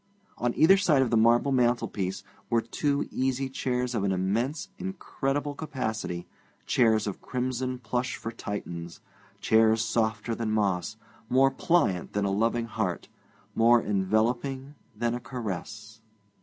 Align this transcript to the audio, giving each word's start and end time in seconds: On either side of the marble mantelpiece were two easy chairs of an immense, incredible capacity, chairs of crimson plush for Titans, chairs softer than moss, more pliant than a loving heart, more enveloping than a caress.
On 0.39 0.51
either 0.55 0.77
side 0.77 1.03
of 1.03 1.11
the 1.11 1.15
marble 1.15 1.51
mantelpiece 1.51 2.23
were 2.49 2.59
two 2.59 3.07
easy 3.11 3.49
chairs 3.49 3.93
of 3.93 4.03
an 4.03 4.11
immense, 4.11 4.69
incredible 4.79 5.53
capacity, 5.53 6.25
chairs 6.65 7.05
of 7.05 7.21
crimson 7.21 7.77
plush 7.77 8.15
for 8.15 8.31
Titans, 8.31 8.99
chairs 9.41 9.85
softer 9.85 10.33
than 10.33 10.49
moss, 10.49 10.97
more 11.29 11.51
pliant 11.51 12.13
than 12.13 12.25
a 12.25 12.31
loving 12.31 12.65
heart, 12.65 13.09
more 13.53 13.79
enveloping 13.79 14.73
than 14.95 15.13
a 15.13 15.19
caress. 15.19 16.01